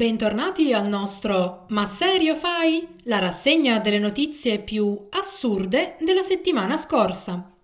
Bentornati 0.00 0.72
al 0.72 0.88
nostro 0.88 1.66
Ma 1.68 1.84
serio 1.84 2.34
fai? 2.34 2.88
La 3.02 3.18
rassegna 3.18 3.80
delle 3.80 3.98
notizie 3.98 4.58
più 4.58 4.98
assurde 5.10 5.98
della 6.00 6.22
settimana 6.22 6.78
scorsa. 6.78 7.54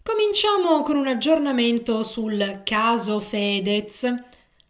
Cominciamo 0.00 0.84
con 0.84 0.94
un 0.94 1.08
aggiornamento 1.08 2.04
sul 2.04 2.60
caso 2.62 3.18
Fedez. 3.18 4.04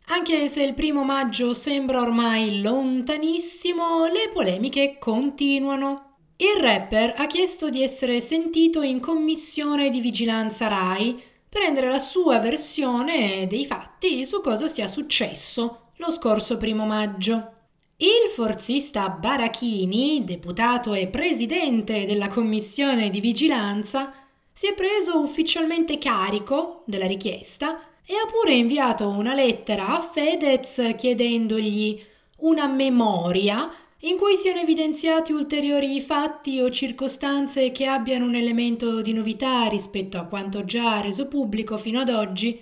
Anche 0.06 0.48
se 0.48 0.62
il 0.62 0.72
primo 0.72 1.04
maggio 1.04 1.53
sembra 1.53 2.01
ormai 2.01 2.62
lontanissimo, 2.62 4.07
le 4.07 4.30
polemiche 4.32 4.96
continuano. 4.98 6.14
Il 6.39 6.59
rapper 6.59 7.16
ha 7.18 7.27
chiesto 7.27 7.68
di 7.68 7.82
essere 7.82 8.23
sentito 8.23 8.80
in 8.80 9.00
commissione 9.00 9.91
di 9.91 10.00
vigilanza 10.00 10.68
RAI 10.68 11.23
per 11.50 11.64
rendere 11.64 11.91
la 11.91 11.98
sua 11.98 12.39
versione 12.39 13.46
dei 13.46 13.66
fatti 13.66 14.25
su 14.25 14.41
cosa 14.41 14.68
sia 14.68 14.89
successo 14.89 15.80
lo 15.96 16.11
scorso 16.11 16.56
primo 16.56 16.86
maggio. 16.86 17.52
Il 17.96 18.30
forzista 18.32 19.08
Barachini, 19.08 20.25
deputato 20.25 20.94
e 20.94 21.07
presidente 21.07 22.07
della 22.07 22.29
commissione 22.29 23.11
di 23.11 23.21
vigilanza, 23.21 24.12
si 24.52 24.66
è 24.66 24.75
preso 24.75 25.21
ufficialmente 25.21 25.99
carico 25.99 26.82
della 26.86 27.07
richiesta 27.07 27.80
e 28.04 28.14
ha 28.14 28.26
pure 28.30 28.54
inviato 28.54 29.08
una 29.08 29.35
lettera 29.35 29.88
a 29.88 30.00
Fedez 30.00 30.94
chiedendogli 30.96 32.00
una 32.38 32.66
memoria 32.66 33.70
in 34.00 34.19
cui 34.19 34.36
siano 34.36 34.61
evidenziati 34.61 35.33
ulteriori 35.33 36.00
fatti 36.00 36.61
o 36.61 36.70
circostanze 36.70 37.72
che 37.72 37.86
abbiano 37.86 38.27
un 38.27 38.34
elemento 38.34 39.00
di 39.00 39.12
novità 39.12 39.66
rispetto 39.66 40.19
a 40.19 40.24
quanto 40.24 40.64
già 40.64 41.00
reso 41.00 41.27
pubblico 41.27 41.78
fino 41.78 42.00
ad 42.00 42.11
oggi, 42.11 42.61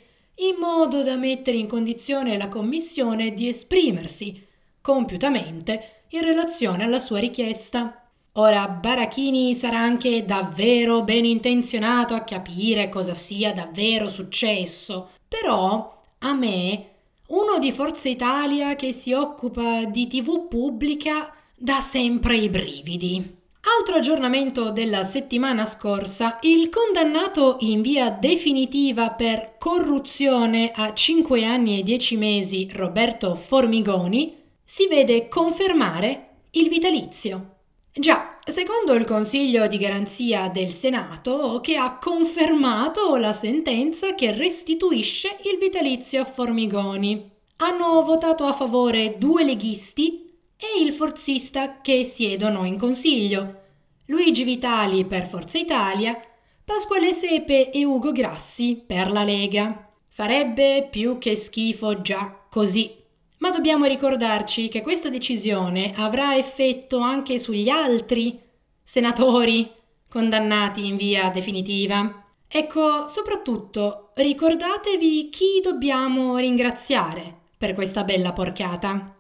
in 0.48 0.56
modo 0.58 1.02
da 1.02 1.16
mettere 1.16 1.56
in 1.56 1.68
condizione 1.68 2.36
la 2.36 2.48
Commissione 2.48 3.32
di 3.34 3.48
esprimersi 3.48 4.44
compiutamente 4.80 6.04
in 6.08 6.22
relazione 6.22 6.84
alla 6.84 6.98
sua 6.98 7.18
richiesta. 7.18 8.08
Ora, 8.32 8.66
Barachini 8.68 9.54
sarà 9.54 9.78
anche 9.78 10.24
davvero 10.24 11.02
ben 11.02 11.24
intenzionato 11.24 12.14
a 12.14 12.22
capire 12.22 12.88
cosa 12.88 13.14
sia 13.14 13.52
davvero 13.52 14.08
successo, 14.08 15.10
però 15.28 15.96
a 16.18 16.34
me 16.34 16.86
uno 17.28 17.58
di 17.58 17.72
Forza 17.72 18.08
Italia 18.08 18.74
che 18.74 18.92
si 18.92 19.12
occupa 19.12 19.84
di 19.84 20.06
TV 20.06 20.48
pubblica 20.48 21.32
dà 21.54 21.80
sempre 21.80 22.36
i 22.36 22.48
brividi. 22.48 23.40
Altro 23.64 23.94
aggiornamento 23.94 24.72
della 24.72 25.04
settimana 25.04 25.66
scorsa, 25.66 26.38
il 26.40 26.68
condannato 26.68 27.58
in 27.60 27.80
via 27.80 28.10
definitiva 28.10 29.10
per 29.10 29.54
corruzione 29.56 30.72
a 30.74 30.92
5 30.92 31.44
anni 31.44 31.78
e 31.78 31.84
10 31.84 32.16
mesi 32.16 32.68
Roberto 32.72 33.36
Formigoni 33.36 34.36
si 34.64 34.88
vede 34.88 35.28
confermare 35.28 36.30
il 36.50 36.68
vitalizio. 36.68 37.58
Già, 37.92 38.36
secondo 38.44 38.94
il 38.94 39.04
Consiglio 39.04 39.68
di 39.68 39.76
garanzia 39.76 40.48
del 40.48 40.72
Senato, 40.72 41.60
che 41.62 41.76
ha 41.76 41.98
confermato 41.98 43.14
la 43.14 43.32
sentenza 43.32 44.16
che 44.16 44.32
restituisce 44.32 45.36
il 45.44 45.58
vitalizio 45.58 46.22
a 46.22 46.24
Formigoni. 46.24 47.30
Hanno 47.58 48.02
votato 48.02 48.44
a 48.44 48.52
favore 48.54 49.18
due 49.18 49.44
leghisti 49.44 50.31
e 50.62 50.82
il 50.82 50.92
forzista 50.92 51.80
che 51.80 52.04
siedono 52.04 52.64
in 52.64 52.78
Consiglio, 52.78 53.60
Luigi 54.06 54.44
Vitali 54.44 55.04
per 55.04 55.26
Forza 55.26 55.58
Italia, 55.58 56.20
Pasquale 56.64 57.12
Sepe 57.12 57.70
e 57.70 57.84
Ugo 57.84 58.12
Grassi 58.12 58.80
per 58.86 59.10
la 59.10 59.24
Lega. 59.24 59.90
Farebbe 60.08 60.86
più 60.88 61.18
che 61.18 61.34
schifo 61.34 62.00
già 62.00 62.46
così. 62.48 62.94
Ma 63.38 63.50
dobbiamo 63.50 63.86
ricordarci 63.86 64.68
che 64.68 64.82
questa 64.82 65.08
decisione 65.08 65.92
avrà 65.96 66.36
effetto 66.36 66.98
anche 66.98 67.40
sugli 67.40 67.68
altri 67.68 68.38
senatori 68.84 69.68
condannati 70.08 70.86
in 70.86 70.96
via 70.96 71.30
definitiva. 71.30 72.24
Ecco, 72.46 73.08
soprattutto 73.08 74.10
ricordatevi 74.14 75.28
chi 75.30 75.60
dobbiamo 75.60 76.36
ringraziare 76.36 77.40
per 77.58 77.74
questa 77.74 78.04
bella 78.04 78.32
porcata. 78.32 79.16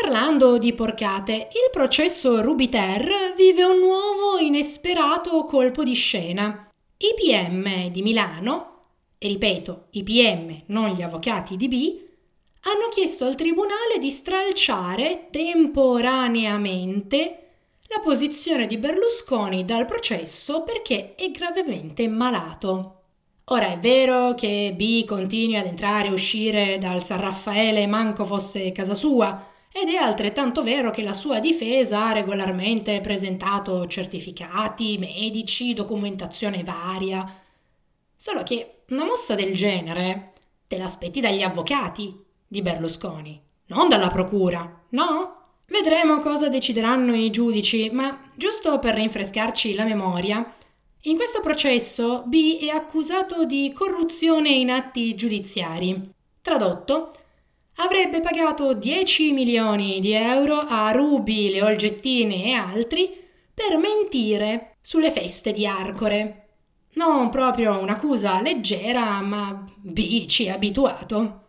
Parlando 0.00 0.56
di 0.56 0.72
porcate, 0.72 1.32
il 1.32 1.68
processo 1.70 2.40
Rubiter 2.40 3.34
vive 3.36 3.62
un 3.62 3.78
nuovo 3.78 4.38
inesperato 4.38 5.44
colpo 5.44 5.84
di 5.84 5.92
scena. 5.92 6.70
I 6.96 7.12
PM 7.14 7.90
di 7.90 8.00
Milano, 8.00 8.84
e 9.18 9.28
ripeto, 9.28 9.88
i 9.90 10.02
PM, 10.02 10.62
non 10.68 10.88
gli 10.90 11.02
avvocati 11.02 11.56
di 11.56 11.68
B, 11.68 12.00
hanno 12.62 12.88
chiesto 12.90 13.26
al 13.26 13.34
Tribunale 13.34 13.98
di 14.00 14.10
stralciare 14.10 15.28
temporaneamente 15.30 17.50
la 17.88 18.00
posizione 18.00 18.66
di 18.66 18.78
Berlusconi 18.78 19.66
dal 19.66 19.84
processo 19.84 20.62
perché 20.62 21.14
è 21.14 21.30
gravemente 21.30 22.08
malato. 22.08 23.00
Ora 23.46 23.70
è 23.70 23.78
vero 23.78 24.34
che 24.34 24.72
B 24.74 25.04
continui 25.04 25.56
ad 25.56 25.66
entrare 25.66 26.08
e 26.08 26.12
uscire 26.12 26.78
dal 26.78 27.02
San 27.02 27.20
Raffaele 27.20 27.86
manco 27.86 28.24
fosse 28.24 28.72
casa 28.72 28.94
sua, 28.94 29.50
ed 29.72 29.88
è 29.88 29.96
altrettanto 29.96 30.62
vero 30.62 30.90
che 30.90 31.02
la 31.02 31.14
sua 31.14 31.40
difesa 31.40 32.08
ha 32.08 32.12
regolarmente 32.12 33.00
presentato 33.00 33.86
certificati 33.86 34.98
medici, 34.98 35.72
documentazione 35.72 36.62
varia. 36.62 37.40
Solo 38.14 38.42
che 38.42 38.82
una 38.90 39.04
mossa 39.04 39.34
del 39.34 39.54
genere 39.54 40.32
te 40.66 40.76
l'aspetti 40.76 41.20
dagli 41.20 41.42
avvocati, 41.42 42.14
di 42.46 42.60
Berlusconi, 42.60 43.40
non 43.66 43.88
dalla 43.88 44.08
procura, 44.08 44.84
no? 44.90 45.36
Vedremo 45.66 46.20
cosa 46.20 46.48
decideranno 46.48 47.14
i 47.14 47.30
giudici, 47.30 47.88
ma 47.90 48.28
giusto 48.34 48.78
per 48.78 48.94
rinfrescarci 48.94 49.74
la 49.74 49.84
memoria, 49.84 50.54
in 51.04 51.16
questo 51.16 51.40
processo 51.40 52.22
B 52.26 52.58
è 52.60 52.68
accusato 52.68 53.44
di 53.44 53.72
corruzione 53.74 54.50
in 54.50 54.70
atti 54.70 55.16
giudiziari. 55.16 56.10
Tradotto, 56.40 57.12
avrebbe 57.76 58.20
pagato 58.20 58.74
10 58.74 59.32
milioni 59.32 60.00
di 60.00 60.12
euro 60.12 60.58
a 60.58 60.90
Rubi, 60.92 61.50
Leolgettine 61.50 62.44
e 62.44 62.52
altri 62.52 63.10
per 63.54 63.78
mentire 63.78 64.76
sulle 64.82 65.10
feste 65.10 65.52
di 65.52 65.66
Arcore. 65.66 66.38
Non 66.94 67.30
proprio 67.30 67.78
un'accusa 67.78 68.40
leggera, 68.40 69.20
ma 69.22 69.64
B 69.80 70.26
ci 70.26 70.44
è 70.44 70.50
abituato. 70.50 71.40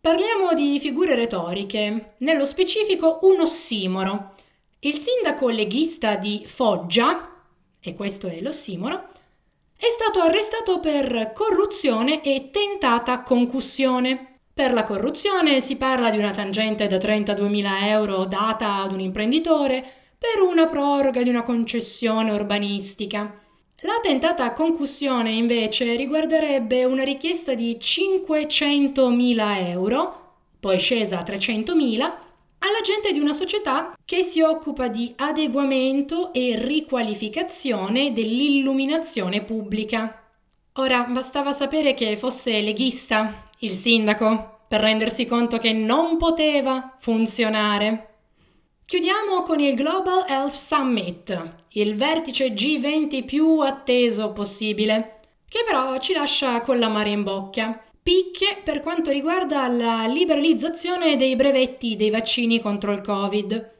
Parliamo 0.00 0.54
di 0.54 0.80
figure 0.80 1.14
retoriche, 1.14 2.14
nello 2.18 2.46
specifico 2.46 3.18
un 3.22 3.40
ossimoro. 3.40 4.34
Il 4.80 4.94
sindaco 4.94 5.48
leghista 5.50 6.16
di 6.16 6.44
Foggia, 6.46 7.44
e 7.78 7.94
questo 7.94 8.26
è 8.26 8.40
l'ossimoro, 8.40 9.08
è 9.76 9.86
stato 9.90 10.20
arrestato 10.20 10.80
per 10.80 11.32
corruzione 11.34 12.22
e 12.22 12.50
tentata 12.50 13.22
concussione. 13.22 14.39
Per 14.60 14.74
la 14.74 14.84
corruzione 14.84 15.62
si 15.62 15.76
parla 15.76 16.10
di 16.10 16.18
una 16.18 16.32
tangente 16.32 16.86
da 16.86 16.98
32.000 16.98 17.84
euro 17.84 18.26
data 18.26 18.82
ad 18.82 18.92
un 18.92 19.00
imprenditore 19.00 19.82
per 20.18 20.42
una 20.42 20.66
proroga 20.66 21.22
di 21.22 21.30
una 21.30 21.44
concessione 21.44 22.30
urbanistica. 22.30 23.40
La 23.80 24.00
tentata 24.02 24.52
concussione 24.52 25.30
invece 25.30 25.96
riguarderebbe 25.96 26.84
una 26.84 27.04
richiesta 27.04 27.54
di 27.54 27.78
500.000 27.80 29.68
euro, 29.70 30.34
poi 30.60 30.78
scesa 30.78 31.20
a 31.20 31.22
300.000, 31.22 31.98
all'agente 32.58 33.14
di 33.14 33.18
una 33.18 33.32
società 33.32 33.94
che 34.04 34.22
si 34.22 34.42
occupa 34.42 34.88
di 34.88 35.14
adeguamento 35.16 36.34
e 36.34 36.56
riqualificazione 36.58 38.12
dell'illuminazione 38.12 39.42
pubblica. 39.42 40.22
Ora 40.74 41.04
bastava 41.04 41.54
sapere 41.54 41.94
che 41.94 42.14
fosse 42.18 42.60
leghista 42.60 43.48
il 43.62 43.72
sindaco 43.72 44.60
per 44.68 44.80
rendersi 44.80 45.26
conto 45.26 45.58
che 45.58 45.72
non 45.72 46.16
poteva 46.16 46.94
funzionare. 46.98 48.06
Chiudiamo 48.84 49.42
con 49.42 49.60
il 49.60 49.74
Global 49.74 50.24
Health 50.26 50.54
Summit, 50.54 51.54
il 51.72 51.94
vertice 51.94 52.52
G20 52.52 53.24
più 53.24 53.60
atteso 53.60 54.32
possibile, 54.32 55.20
che 55.48 55.64
però 55.66 55.98
ci 55.98 56.12
lascia 56.12 56.60
con 56.60 56.78
la 56.78 56.88
mare 56.88 57.10
in 57.10 57.22
bocca. 57.22 57.82
Picche 58.02 58.60
per 58.64 58.80
quanto 58.80 59.10
riguarda 59.10 59.68
la 59.68 60.06
liberalizzazione 60.06 61.16
dei 61.16 61.36
brevetti 61.36 61.96
dei 61.96 62.10
vaccini 62.10 62.60
contro 62.60 62.92
il 62.92 63.02
Covid. 63.02 63.78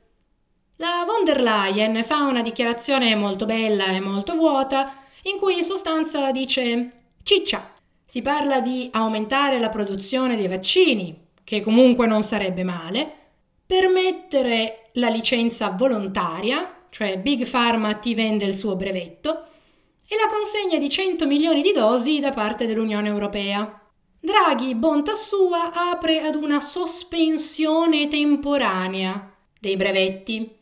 La 0.77 1.05
von 1.07 1.25
der 1.25 1.41
Leyen 1.41 2.05
fa 2.05 2.27
una 2.27 2.43
dichiarazione 2.43 3.15
molto 3.15 3.47
bella 3.47 3.87
e 3.87 4.01
molto 4.01 4.35
vuota, 4.35 4.95
in 5.23 5.39
cui 5.39 5.59
in 5.59 5.65
sostanza 5.65 6.31
dice 6.31 6.91
Ciccia, 7.23 7.80
si 8.11 8.23
parla 8.23 8.59
di 8.59 8.89
aumentare 8.91 9.61
la 9.61 9.69
produzione 9.69 10.35
dei 10.35 10.49
vaccini, 10.49 11.17
che 11.45 11.61
comunque 11.61 12.09
non 12.09 12.25
sarebbe 12.25 12.65
male, 12.65 13.09
permettere 13.65 14.89
la 14.95 15.09
licenza 15.09 15.69
volontaria, 15.69 16.87
cioè 16.91 17.21
Big 17.21 17.49
Pharma 17.49 17.95
ti 17.95 18.17
vende 18.17 18.47
il 18.47 18.57
suo 18.57 18.75
brevetto, 18.75 19.45
e 20.09 20.17
la 20.17 20.29
consegna 20.29 20.77
di 20.77 20.89
100 20.89 21.25
milioni 21.29 21.63
di 21.63 21.71
dosi 21.71 22.19
da 22.19 22.33
parte 22.33 22.67
dell'Unione 22.67 23.07
Europea. 23.07 23.81
Draghi, 24.19 24.75
bontà 24.75 25.15
sua, 25.15 25.71
apre 25.73 26.21
ad 26.21 26.35
una 26.35 26.59
sospensione 26.59 28.09
temporanea 28.09 29.33
dei 29.57 29.77
brevetti. 29.77 30.53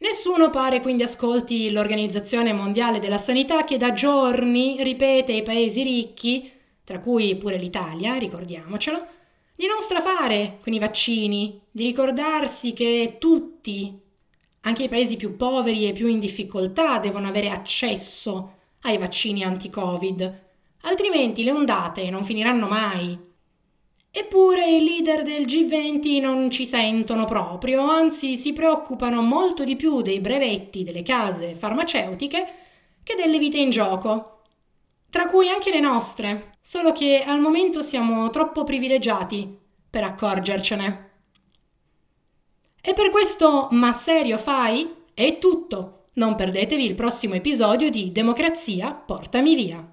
Nessuno 0.00 0.50
pare 0.50 0.82
quindi 0.82 1.04
ascolti 1.04 1.70
l'Organizzazione 1.70 2.52
Mondiale 2.52 2.98
della 2.98 3.16
Sanità 3.16 3.64
che 3.64 3.78
da 3.78 3.94
giorni 3.94 4.76
ripete 4.82 5.32
ai 5.32 5.42
paesi 5.42 5.82
ricchi, 5.82 6.58
tra 6.90 6.98
cui 6.98 7.36
pure 7.36 7.56
l'Italia, 7.56 8.16
ricordiamocelo, 8.16 9.06
di 9.54 9.68
non 9.68 9.80
strafare 9.80 10.58
con 10.60 10.72
i 10.72 10.80
vaccini, 10.80 11.60
di 11.70 11.84
ricordarsi 11.84 12.72
che 12.72 13.18
tutti, 13.20 13.96
anche 14.62 14.82
i 14.82 14.88
paesi 14.88 15.16
più 15.16 15.36
poveri 15.36 15.86
e 15.86 15.92
più 15.92 16.08
in 16.08 16.18
difficoltà, 16.18 16.98
devono 16.98 17.28
avere 17.28 17.48
accesso 17.48 18.56
ai 18.80 18.98
vaccini 18.98 19.44
anti-Covid, 19.44 20.40
altrimenti 20.80 21.44
le 21.44 21.52
ondate 21.52 22.10
non 22.10 22.24
finiranno 22.24 22.66
mai. 22.66 23.16
Eppure 24.10 24.68
i 24.68 24.82
leader 24.82 25.22
del 25.22 25.44
G20 25.44 26.20
non 26.20 26.50
ci 26.50 26.66
sentono 26.66 27.24
proprio, 27.24 27.82
anzi 27.82 28.36
si 28.36 28.52
preoccupano 28.52 29.22
molto 29.22 29.62
di 29.62 29.76
più 29.76 30.02
dei 30.02 30.18
brevetti 30.18 30.82
delle 30.82 31.02
case 31.02 31.54
farmaceutiche 31.54 32.54
che 33.04 33.14
delle 33.14 33.38
vite 33.38 33.58
in 33.58 33.70
gioco, 33.70 34.42
tra 35.08 35.26
cui 35.26 35.48
anche 35.48 35.70
le 35.70 35.78
nostre, 35.78 36.49
solo 36.60 36.92
che 36.92 37.22
al 37.24 37.40
momento 37.40 37.82
siamo 37.82 38.30
troppo 38.30 38.64
privilegiati 38.64 39.58
per 39.88 40.04
accorgercene. 40.04 41.10
E 42.80 42.94
per 42.94 43.10
questo 43.10 43.68
Ma 43.72 43.92
serio 43.92 44.38
fai? 44.38 44.94
È 45.12 45.38
tutto. 45.38 46.08
Non 46.14 46.34
perdetevi 46.34 46.84
il 46.84 46.94
prossimo 46.94 47.34
episodio 47.34 47.90
di 47.90 48.10
Democrazia, 48.12 48.92
portami 48.92 49.54
via. 49.54 49.86